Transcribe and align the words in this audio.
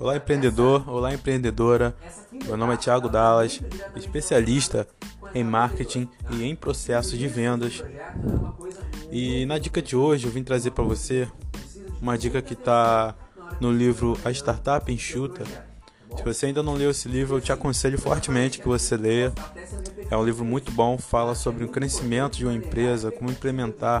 Olá, 0.00 0.16
empreendedor, 0.16 0.88
olá, 0.88 1.12
empreendedora. 1.12 1.92
Meu 2.30 2.56
nome 2.56 2.74
é 2.74 2.76
Thiago 2.76 3.08
Dallas, 3.08 3.60
especialista 3.96 4.86
em 5.34 5.42
marketing 5.42 6.08
e 6.30 6.44
em 6.44 6.54
processos 6.54 7.18
de 7.18 7.26
vendas. 7.26 7.82
E 9.10 9.44
na 9.46 9.58
dica 9.58 9.82
de 9.82 9.96
hoje 9.96 10.26
eu 10.26 10.30
vim 10.30 10.44
trazer 10.44 10.70
para 10.70 10.84
você 10.84 11.26
uma 12.00 12.16
dica 12.16 12.40
que 12.40 12.52
está 12.52 13.12
no 13.60 13.72
livro 13.72 14.16
A 14.24 14.30
Startup 14.30 14.90
Enxuta. 14.92 15.42
Se 16.16 16.22
você 16.22 16.46
ainda 16.46 16.62
não 16.62 16.74
leu 16.74 16.92
esse 16.92 17.08
livro, 17.08 17.36
eu 17.36 17.40
te 17.40 17.50
aconselho 17.50 17.98
fortemente 17.98 18.60
que 18.60 18.68
você 18.68 18.96
leia. 18.96 19.32
É 20.08 20.16
um 20.16 20.24
livro 20.24 20.44
muito 20.44 20.70
bom, 20.70 20.96
fala 20.96 21.34
sobre 21.34 21.64
o 21.64 21.68
crescimento 21.68 22.36
de 22.36 22.44
uma 22.44 22.54
empresa, 22.54 23.10
como 23.10 23.32
implementar 23.32 24.00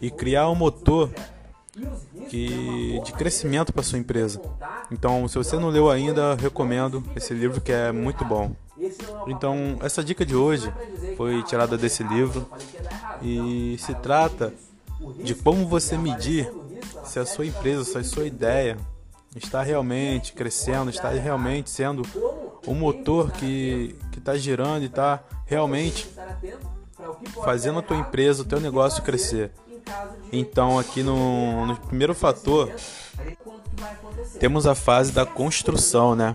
e 0.00 0.08
criar 0.08 0.48
um 0.48 0.54
motor 0.54 1.10
que, 2.28 3.00
de 3.04 3.12
crescimento 3.12 3.72
para 3.72 3.82
sua 3.82 3.98
empresa. 3.98 4.40
Então, 4.90 5.26
se 5.26 5.36
você 5.36 5.58
não 5.58 5.68
leu 5.68 5.90
ainda, 5.90 6.34
recomendo 6.34 7.02
esse 7.14 7.34
livro 7.34 7.60
que 7.60 7.72
é 7.72 7.90
muito 7.92 8.24
bom. 8.24 8.54
Então, 9.26 9.78
essa 9.80 10.04
dica 10.04 10.24
de 10.24 10.36
hoje 10.36 10.72
foi 11.16 11.42
tirada 11.42 11.76
desse 11.76 12.02
livro 12.02 12.48
e 13.22 13.76
se 13.78 13.94
trata 13.94 14.52
de 15.22 15.34
como 15.34 15.66
você 15.66 15.96
medir 15.96 16.50
se 17.04 17.18
a 17.18 17.26
sua 17.26 17.46
empresa, 17.46 17.84
se 17.84 17.98
a 17.98 18.04
sua 18.04 18.26
ideia 18.26 18.76
está 19.34 19.62
realmente 19.62 20.32
crescendo, 20.32 20.90
está 20.90 21.10
realmente 21.10 21.70
sendo 21.70 22.02
o 22.66 22.74
motor 22.74 23.30
que 23.32 23.96
está 24.16 24.36
girando 24.36 24.82
e 24.82 24.86
está 24.86 25.22
realmente 25.44 26.08
fazendo 27.44 27.78
a 27.78 27.82
tua 27.82 27.96
empresa, 27.96 28.42
o 28.42 28.46
teu 28.46 28.60
negócio 28.60 29.02
crescer. 29.02 29.50
Então, 30.32 30.78
aqui 30.78 31.02
no, 31.02 31.66
no 31.66 31.76
primeiro 31.76 32.14
fator, 32.14 32.70
temos 34.38 34.66
a 34.66 34.74
fase 34.74 35.12
da 35.12 35.24
construção, 35.24 36.14
né? 36.14 36.34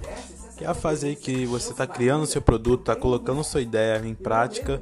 Que 0.58 0.66
é 0.66 0.68
a 0.68 0.74
fase 0.74 1.08
aí 1.08 1.16
que 1.16 1.46
você 1.46 1.72
está 1.72 1.88
criando 1.88 2.26
seu 2.26 2.42
produto, 2.42 2.82
está 2.82 2.96
colocando 2.96 3.44
sua 3.44 3.62
ideia 3.62 4.02
em 4.06 4.14
prática. 4.14 4.82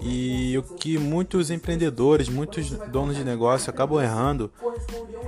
E 0.00 0.56
o 0.58 0.62
que 0.62 0.98
muitos 0.98 1.50
empreendedores, 1.50 2.28
muitos 2.28 2.70
donos 2.70 3.16
de 3.16 3.24
negócio 3.24 3.70
acabam 3.70 4.02
errando 4.02 4.50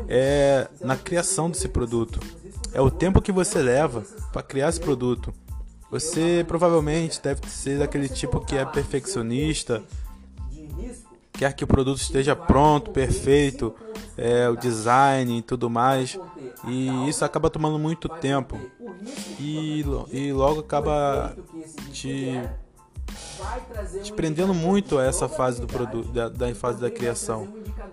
é 0.08 0.68
na 0.80 0.96
criação 0.96 1.50
desse 1.50 1.68
produto. 1.68 2.20
É 2.72 2.80
o 2.80 2.90
tempo 2.90 3.22
que 3.22 3.30
você 3.30 3.60
leva 3.60 4.04
para 4.32 4.42
criar 4.42 4.68
esse 4.68 4.80
produto. 4.80 5.32
Você 5.90 6.44
provavelmente 6.48 7.20
deve 7.22 7.48
ser 7.48 7.78
daquele 7.78 8.08
tipo 8.08 8.40
que 8.40 8.56
é 8.56 8.64
perfeccionista, 8.64 9.82
quer 11.32 11.52
que 11.52 11.62
o 11.62 11.68
produto 11.68 11.98
esteja 12.00 12.34
pronto, 12.34 12.90
perfeito, 12.90 13.74
é, 14.16 14.48
o 14.48 14.56
design 14.56 15.38
e 15.38 15.42
tudo 15.42 15.68
mais. 15.68 16.18
E 16.66 17.08
isso 17.08 17.24
acaba 17.24 17.50
tomando 17.50 17.78
muito 17.78 18.08
tempo. 18.08 18.58
E, 19.38 19.84
e 20.12 20.32
logo 20.32 20.60
acaba 20.60 21.36
te, 21.92 22.40
te 24.02 24.12
prendendo 24.12 24.54
muito 24.54 24.98
a 24.98 25.04
essa 25.04 25.28
fase 25.28 25.60
do 25.60 25.66
produto, 25.66 26.10
da, 26.10 26.28
da 26.28 26.54
fase 26.54 26.80
da 26.80 26.90
criação. 26.90 27.48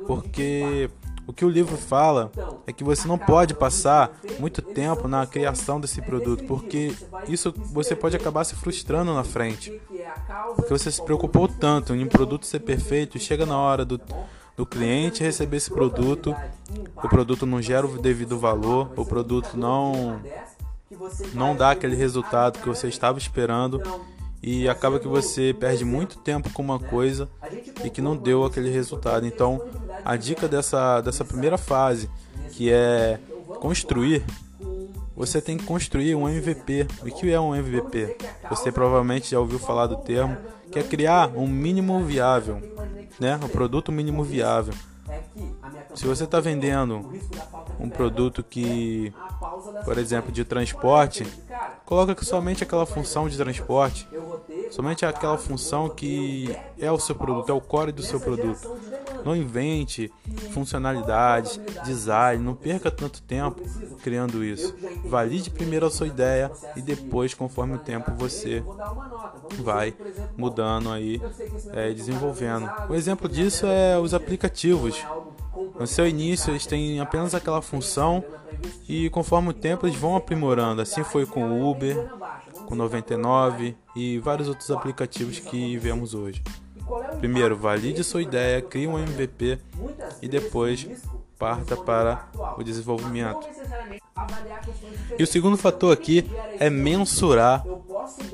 Porque 0.08 0.90
o 1.28 1.34
que 1.34 1.46
o 1.46 1.50
livro 1.50 1.78
fala 1.78 2.32
é 2.66 2.74
que 2.74 2.84
você 2.84 3.08
não 3.08 3.18
pode 3.18 3.54
passar 3.54 4.20
muito 4.40 4.62
tempo 4.62 5.08
na 5.08 5.26
criação 5.26 5.80
desse 5.80 6.02
produto, 6.02 6.44
porque 6.46 6.94
isso 7.28 7.54
você 7.58 7.96
pode 7.96 8.16
acabar 8.16 8.44
se 8.44 8.56
frustrando 8.56 9.14
na 9.14 9.24
frente. 9.24 9.80
Porque 10.56 10.74
você 10.74 10.92
se 10.92 11.02
preocupou 11.02 11.48
tanto 11.48 11.94
em 11.94 12.04
um 12.04 12.08
produto 12.08 12.46
ser 12.46 12.60
perfeito, 12.60 13.20
chega 13.20 13.46
na 13.46 13.58
hora 13.58 13.86
do, 13.86 14.02
do 14.62 14.66
cliente 14.68 15.24
receber 15.24 15.58
esse 15.58 15.72
produto, 15.72 16.36
o 16.96 17.10
produto 17.10 17.48
não 17.48 17.60
gera 17.60 17.88
o 17.88 17.98
devido 17.98 18.38
valor, 18.38 18.92
o 18.96 19.04
produto 19.04 19.58
não 19.58 20.22
não 21.34 21.56
dá 21.56 21.72
aquele 21.72 21.96
resultado 21.96 22.60
que 22.60 22.68
você 22.68 22.88
estava 22.88 23.18
esperando 23.18 23.82
e 24.44 24.70
acaba 24.70 25.00
que 25.00 25.08
você 25.08 25.52
perde 25.60 25.84
muito 25.84 26.20
tempo 26.20 26.52
com 26.52 26.62
uma 26.62 26.78
coisa 26.78 27.28
e 27.84 27.90
que 27.90 28.04
não 28.04 28.16
deu 28.16 28.46
aquele 28.46 28.70
resultado. 28.70 29.26
Então, 29.26 29.60
a 30.06 30.16
dica 30.16 30.48
dessa, 30.48 31.02
dessa 31.02 31.26
primeira 31.26 31.58
fase, 31.58 32.08
que 32.52 32.72
é 32.72 33.20
construir, 33.60 34.24
você 35.16 35.42
tem 35.42 35.58
que 35.58 35.66
construir 35.66 36.14
um 36.14 36.30
MVP. 36.30 36.86
O 37.02 37.06
que 37.06 37.32
é 37.32 37.40
um 37.40 37.56
MVP? 37.56 38.16
Você 38.48 38.72
provavelmente 38.72 39.32
já 39.32 39.40
ouviu 39.40 39.58
falar 39.58 39.88
do 39.88 39.98
termo, 39.98 40.38
que 40.72 40.78
é 40.78 40.84
criar 40.84 41.32
um 41.36 41.48
mínimo 41.48 42.04
viável, 42.04 42.62
né? 43.22 43.40
Um 43.42 43.48
produto 43.48 43.92
mínimo 43.92 44.24
viável. 44.24 44.74
Se 45.94 46.08
você 46.08 46.24
está 46.24 46.40
vendendo 46.40 47.14
um 47.80 47.88
produto 47.88 48.44
que, 48.44 49.14
por 49.86 49.98
exemplo, 50.00 50.32
de 50.32 50.44
transporte, 50.44 51.28
coloca 51.86 52.26
somente 52.26 52.64
aquela 52.64 52.86
função 52.86 53.30
de 53.30 53.38
transporte, 53.38 54.08
somente 54.72 55.06
aquela 55.06 55.38
função 55.38 55.88
que 55.88 56.56
é 56.80 56.92
o 56.92 56.98
seu 56.98 57.14
produto, 57.14 57.52
é 57.52 57.54
o 57.54 57.62
core 57.62 57.92
do 57.92 58.02
seu 58.02 58.20
produto. 58.20 58.76
Não 59.26 59.36
invente 59.36 60.12
funcionalidades, 60.52 61.60
design, 61.84 62.44
não 62.44 62.56
perca 62.56 62.90
tanto 62.90 63.22
tempo 63.22 63.62
criando 64.02 64.44
isso. 64.44 64.76
Valide 65.06 65.50
primeiro 65.50 65.86
a 65.86 65.92
sua 65.92 66.08
ideia 66.08 66.52
e 66.76 66.82
depois, 66.82 67.34
conforme 67.34 67.76
o 67.76 67.80
tempo, 67.80 68.12
você 68.16 68.64
vai 69.60 69.94
mudando 70.38 70.92
aí, 70.92 71.22
é, 71.74 71.94
desenvolvendo. 71.94 72.70
O 72.90 72.96
exemplo 72.96 73.30
disso 73.30 73.66
é 73.66 73.98
os 74.00 74.14
aplicativos. 74.14 75.06
No 75.80 75.88
seu 75.88 76.08
início, 76.08 76.52
eles 76.52 76.66
têm 76.66 77.00
apenas 77.00 77.36
aquela 77.36 77.62
função 77.62 78.24
e 78.88 79.10
conforme 79.10 79.50
o 79.50 79.54
tempo 79.54 79.86
eles 79.86 79.98
vão 79.98 80.16
aprimorando. 80.16 80.82
Assim 80.82 81.04
foi 81.04 81.26
com 81.26 81.44
o 81.44 81.70
Uber, 81.70 82.10
com 82.66 82.76
99 82.76 83.76
e 83.96 84.20
vários 84.20 84.48
outros 84.48 84.72
aplicativos 84.72 85.40
que 85.40 85.78
vemos 85.78 86.14
hoje. 86.14 86.44
Primeiro, 87.20 87.56
valide 87.56 88.04
sua 88.04 88.22
ideia, 88.22 88.62
crie 88.62 88.88
um 88.88 88.98
MVP 88.98 89.60
e 90.22 90.28
depois 90.28 90.88
parta 91.38 91.76
para 91.76 92.30
o 92.58 92.64
desenvolvimento. 92.64 93.48
E 95.18 95.24
o 95.24 95.28
segundo 95.28 95.58
fator 95.58 95.92
aqui 95.92 96.30
é 96.60 96.70
mensurar 96.70 97.64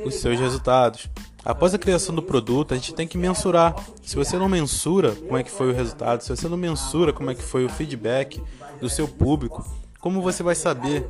os 0.06 0.16
seus 0.16 0.40
resultados. 0.40 1.10
Após 1.46 1.74
a 1.74 1.78
criação 1.78 2.14
do 2.14 2.22
produto, 2.22 2.74
a 2.74 2.78
gente 2.78 2.94
tem 2.94 3.08
que 3.08 3.18
mensurar. 3.18 3.74
Se 4.04 4.18
você 4.18 4.38
não 4.38 4.50
mensura 4.50 5.16
como 5.16 5.38
é 5.38 5.44
que 5.44 5.52
foi 5.52 5.70
o 5.72 5.74
resultado, 5.74 6.22
se 6.22 6.30
você 6.30 6.50
não 6.50 6.58
mensura 6.58 7.14
como 7.14 7.32
é 7.32 7.36
que 7.36 7.44
foi 7.44 7.64
o 7.64 7.70
feedback 7.70 8.44
do 8.82 8.90
seu 8.90 9.08
público, 9.08 9.66
como 10.02 10.22
você 10.22 10.44
vai 10.44 10.56
saber 10.56 11.10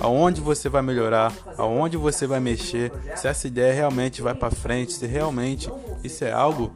aonde 0.00 0.40
você 0.40 0.68
vai 0.68 0.82
melhorar, 0.82 1.32
aonde 1.56 1.96
você 1.96 2.26
vai 2.26 2.40
mexer, 2.40 2.92
se 3.16 3.26
essa 3.26 3.46
ideia 3.46 3.72
realmente 3.72 4.22
vai 4.22 4.34
para 4.34 4.50
frente, 4.50 4.92
se 4.92 5.06
realmente 5.06 5.70
isso 6.02 6.24
é 6.24 6.32
algo 6.32 6.72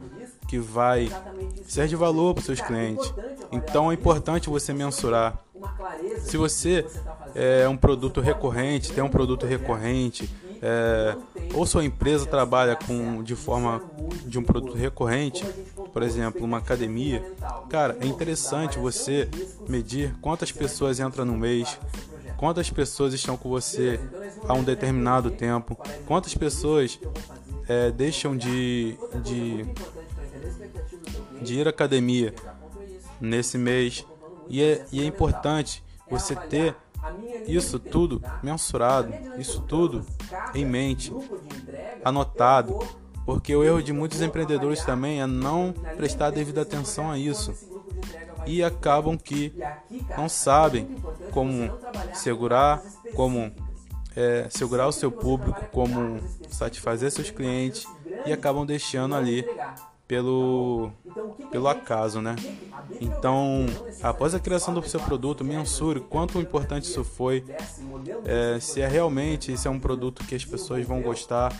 que 0.47 0.57
vai 0.59 1.09
ser 1.67 1.87
de 1.87 1.95
valor 1.95 2.33
para 2.33 2.43
seus 2.43 2.59
clientes. 2.59 3.13
Então 3.51 3.91
é 3.91 3.93
importante 3.93 4.49
você 4.49 4.73
mensurar. 4.73 5.39
Se 6.19 6.35
você 6.35 6.85
é 7.35 7.67
um 7.69 7.77
produto 7.77 8.19
recorrente, 8.19 8.91
tem 8.91 9.03
um 9.03 9.09
produto 9.09 9.45
recorrente, 9.45 10.29
é, 10.61 11.15
ou 11.55 11.65
sua 11.65 11.83
empresa 11.83 12.25
trabalha 12.25 12.75
com 12.75 13.23
de 13.23 13.35
forma 13.35 13.81
de 14.25 14.37
um 14.37 14.43
produto 14.43 14.75
recorrente, 14.75 15.43
por 15.91 16.03
exemplo, 16.03 16.43
uma 16.43 16.59
academia, 16.59 17.23
cara, 17.69 17.97
é 17.99 18.05
interessante 18.05 18.77
você 18.77 19.27
medir 19.67 20.13
quantas 20.21 20.51
pessoas 20.51 20.99
entram 20.99 21.25
no 21.25 21.37
mês, 21.37 21.79
quantas 22.41 22.69
pessoas 22.69 23.13
estão 23.13 23.37
com 23.37 23.47
você 23.47 23.99
há 24.47 24.53
um 24.53 24.63
determinado 24.63 25.31
tempo, 25.31 25.77
quantas 26.07 26.35
pessoas 26.35 26.99
é, 27.69 27.91
deixam 27.91 28.35
de, 28.35 28.97
de 29.23 29.65
de 31.41 31.59
ir 31.59 31.67
à 31.67 31.69
academia 31.69 32.33
nesse 33.19 33.57
mês. 33.57 34.05
E 34.47 34.61
é, 34.61 34.85
e 34.91 35.01
é 35.01 35.05
importante 35.05 35.83
você 36.09 36.35
ter 36.35 36.75
isso 37.47 37.79
tudo 37.79 38.21
mensurado, 38.43 39.13
isso 39.37 39.61
tudo 39.61 40.05
em 40.53 40.65
mente, 40.65 41.11
anotado, 42.03 42.77
porque 43.25 43.55
o 43.55 43.63
erro 43.63 43.81
de 43.81 43.93
muitos 43.93 44.21
empreendedores 44.21 44.83
também 44.83 45.21
é 45.21 45.27
não 45.27 45.73
prestar 45.95 46.31
devida 46.31 46.61
atenção 46.61 47.09
a 47.09 47.17
isso 47.17 47.70
e 48.45 48.63
acabam 48.63 49.17
que 49.17 49.53
não 50.17 50.27
sabem 50.27 50.87
como 51.31 51.71
segurar, 52.13 52.81
como 53.15 53.51
é, 54.15 54.47
segurar 54.49 54.87
o 54.87 54.91
seu 54.91 55.11
público, 55.11 55.65
como 55.71 56.19
satisfazer 56.49 57.11
seus 57.11 57.29
clientes 57.29 57.85
e 58.25 58.33
acabam 58.33 58.65
deixando 58.65 59.15
ali 59.15 59.45
pelo, 60.11 60.91
pelo 61.49 61.69
acaso, 61.69 62.21
né? 62.21 62.35
Então, 62.99 63.65
após 64.03 64.35
a 64.35 64.39
criação 64.41 64.73
do 64.73 64.85
seu 64.85 64.99
produto, 64.99 65.41
mensure 65.41 66.01
quanto 66.01 66.37
importante 66.37 66.83
isso 66.83 67.01
foi, 67.01 67.45
é, 68.25 68.59
se 68.59 68.81
é 68.81 68.87
realmente 68.89 69.57
se 69.57 69.69
é 69.69 69.71
um 69.71 69.79
produto 69.79 70.25
que 70.25 70.35
as 70.35 70.43
pessoas 70.43 70.85
vão 70.85 71.01
gostar. 71.01 71.53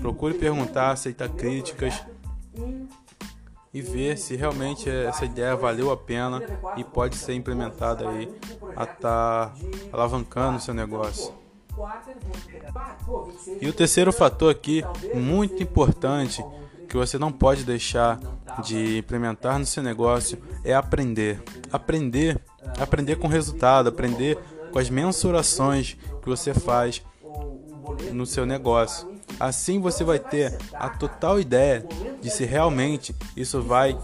Procure 0.00 0.34
perguntar, 0.34 0.92
aceitar 0.92 1.28
críticas 1.30 2.00
e 3.72 3.80
ver 3.80 4.18
se 4.18 4.34
realmente 4.34 4.90
essa 4.90 5.24
ideia 5.24 5.54
valeu 5.54 5.90
a 5.90 5.96
pena 5.96 6.42
e 6.76 6.82
pode 6.82 7.16
ser 7.16 7.34
implementada 7.34 8.08
aí 8.08 8.28
a 8.76 8.84
estar 8.84 8.96
tá 8.98 9.54
alavancando 9.92 10.60
seu 10.60 10.74
negócio. 10.74 11.32
E 13.60 13.68
o 13.68 13.72
terceiro 13.72 14.12
fator 14.12 14.50
aqui, 14.50 14.84
muito 15.14 15.62
importante, 15.62 16.44
que 16.88 16.96
você 16.96 17.18
não 17.18 17.30
pode 17.30 17.64
deixar 17.64 18.18
de 18.64 18.98
implementar 18.98 19.58
no 19.58 19.64
seu 19.64 19.82
negócio 19.82 20.42
é 20.64 20.74
aprender. 20.74 21.40
Aprender, 21.72 22.40
aprender 22.78 23.16
com 23.16 23.28
resultado, 23.28 23.88
aprender 23.88 24.36
com 24.72 24.78
as 24.78 24.90
mensurações 24.90 25.96
que 26.20 26.28
você 26.28 26.52
faz 26.52 27.02
no 28.12 28.26
seu 28.26 28.44
negócio. 28.44 29.08
Assim 29.38 29.80
você 29.80 30.02
vai 30.02 30.18
ter 30.18 30.58
a 30.74 30.88
total 30.88 31.38
ideia 31.38 31.86
de 32.20 32.30
se 32.30 32.44
realmente 32.44 33.14
isso 33.36 33.62
vai 33.62 33.98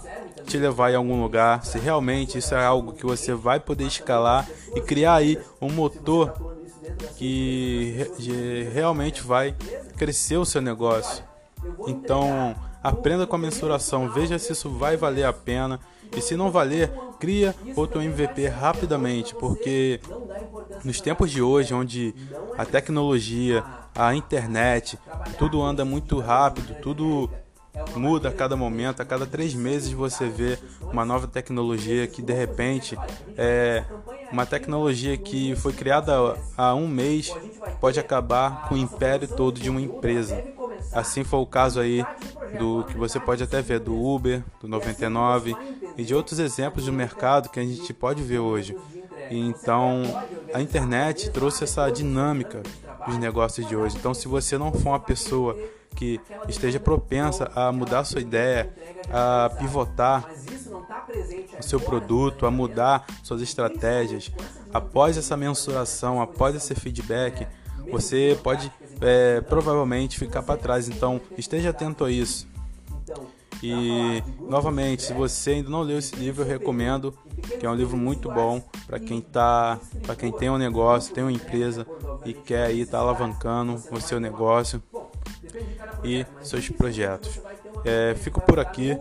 te 0.46 0.58
levar 0.58 0.92
em 0.92 0.96
algum 0.96 1.20
lugar, 1.20 1.64
se 1.64 1.78
realmente 1.78 2.38
isso 2.38 2.54
é 2.54 2.64
algo 2.64 2.92
que 2.92 3.04
você 3.04 3.34
vai 3.34 3.58
poder 3.58 3.84
escalar 3.84 4.48
e 4.74 4.80
criar 4.80 5.14
aí 5.14 5.38
um 5.60 5.70
motor 5.70 6.32
que 7.16 7.96
realmente 8.72 9.22
vai 9.22 9.54
crescer 9.96 10.36
o 10.36 10.44
seu 10.44 10.62
negócio. 10.62 11.24
Então, 11.86 12.54
aprenda 12.82 13.26
com 13.26 13.34
a 13.34 13.38
mensuração, 13.38 14.08
veja 14.08 14.38
se 14.38 14.52
isso 14.52 14.70
vai 14.70 14.96
valer 14.96 15.24
a 15.24 15.32
pena 15.32 15.80
e 16.16 16.20
se 16.20 16.36
não 16.36 16.50
valer, 16.50 16.92
cria 17.18 17.54
outro 17.74 18.00
MVP 18.00 18.46
rapidamente, 18.46 19.34
porque 19.34 20.00
nos 20.84 21.00
tempos 21.00 21.30
de 21.30 21.42
hoje, 21.42 21.74
onde 21.74 22.14
a 22.56 22.64
tecnologia, 22.64 23.64
a 23.94 24.14
internet, 24.14 24.96
tudo 25.36 25.60
anda 25.60 25.84
muito 25.84 26.20
rápido, 26.20 26.76
tudo 26.80 27.28
muda 27.94 28.28
a 28.28 28.32
cada 28.32 28.56
momento, 28.56 29.00
a 29.00 29.05
cada 29.05 29.26
três 29.26 29.55
meses 29.55 29.93
você 29.93 30.28
vê 30.28 30.58
uma 30.81 31.05
nova 31.05 31.26
tecnologia 31.26 32.06
que 32.06 32.23
de 32.23 32.32
repente 32.32 32.96
é 33.37 33.84
uma 34.32 34.44
tecnologia 34.44 35.17
que 35.17 35.55
foi 35.56 35.73
criada 35.73 36.37
há 36.56 36.75
um 36.75 36.88
mês 36.88 37.32
pode 37.81 38.00
acabar 38.00 38.69
com 38.69 38.75
o 38.75 38.78
império 38.78 39.28
todo 39.28 39.61
de 39.61 39.70
uma 39.70 39.81
empresa. 39.81 40.43
Assim 40.93 41.25
foi 41.25 41.40
o 41.40 41.46
caso 41.46 41.81
aí 41.81 42.05
do 42.58 42.84
que 42.84 42.96
você 42.96 43.20
pode 43.20 43.43
até 43.43 43.61
ver 43.61 43.81
do 43.81 43.94
Uber, 43.94 44.43
do 44.61 44.69
99 44.69 45.56
e 45.96 46.05
de 46.05 46.14
outros 46.14 46.38
exemplos 46.38 46.87
do 46.87 46.93
mercado 46.93 47.49
que 47.49 47.61
a 47.61 47.64
gente 47.64 47.93
pode 47.93 48.23
ver 48.23 48.38
hoje. 48.38 48.76
Então, 49.31 50.02
a 50.55 50.61
internet 50.61 51.31
trouxe 51.31 51.64
essa 51.64 51.90
dinâmica 51.90 52.62
dos 53.06 53.19
negócios 53.19 53.67
de 53.67 53.75
hoje. 53.76 53.96
Então, 53.99 54.14
se 54.14 54.28
você 54.28 54.56
não 54.56 54.73
for 54.73 54.90
uma 54.90 55.00
pessoa 55.00 55.56
que 55.96 56.20
esteja 56.48 56.78
propensa 56.78 57.50
a 57.54 57.72
mudar 57.72 58.04
sua 58.04 58.20
ideia, 58.20 58.72
a 59.10 59.50
pivotar 59.58 60.28
o 61.58 61.62
seu 61.62 61.81
produto, 61.81 62.46
a 62.46 62.50
mudar 62.50 63.06
suas 63.25 63.40
estratégias, 63.40 64.31
após 64.72 65.16
essa 65.16 65.37
mensuração, 65.37 66.20
após 66.20 66.54
esse 66.54 66.75
feedback, 66.75 67.46
você 67.90 68.38
pode 68.43 68.70
é, 69.00 69.40
provavelmente 69.40 70.19
ficar 70.19 70.43
para 70.43 70.58
trás. 70.58 70.88
Então, 70.88 71.20
esteja 71.37 71.70
atento 71.70 72.04
a 72.04 72.10
isso. 72.10 72.46
E 73.62 74.22
novamente, 74.40 75.02
se 75.02 75.14
você 75.14 75.52
ainda 75.52 75.70
não 75.70 75.81
leu 75.81 75.99
esse 75.99 76.14
livro, 76.14 76.42
eu 76.42 76.46
recomendo, 76.46 77.14
que 77.58 77.64
é 77.64 77.70
um 77.70 77.75
livro 77.75 77.96
muito 77.96 78.31
bom 78.31 78.62
para 78.87 79.00
quem 79.00 79.20
tá, 79.20 79.78
para 80.04 80.14
quem 80.14 80.31
tem 80.31 80.50
um 80.50 80.58
negócio, 80.58 81.14
tem 81.14 81.25
uma 81.25 81.32
empresa 81.32 81.87
e 82.25 82.34
quer 82.34 82.70
estar 82.72 82.99
tá 82.99 83.02
alavancando 83.02 83.82
o 83.90 84.00
seu 84.00 84.20
negócio 84.20 84.82
e 86.05 86.26
seus 86.43 86.69
projetos. 86.69 87.41
É, 87.85 88.14
fico 88.14 88.41
por 88.41 88.58
aqui. 88.58 88.97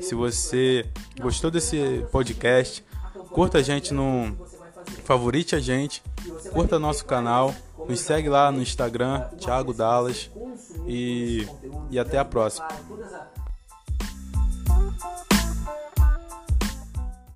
Se 0.00 0.14
você 0.14 0.86
gostou 1.20 1.50
desse 1.50 2.04
podcast, 2.10 2.84
curta 3.30 3.58
a 3.58 3.62
gente 3.62 3.92
no 3.92 4.36
favorite 5.04 5.54
a 5.54 5.60
gente, 5.60 6.02
curta 6.52 6.78
nosso 6.78 7.04
canal, 7.04 7.54
nos 7.88 8.00
segue 8.00 8.28
lá 8.28 8.50
no 8.50 8.60
Instagram, 8.60 9.20
Thiago 9.38 9.72
Dallas 9.72 10.30
e, 10.86 11.46
e 11.90 11.98
até 11.98 12.18
a 12.18 12.24
próxima. 12.24 12.68